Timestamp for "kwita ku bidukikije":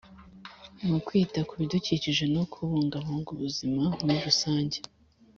1.05-2.25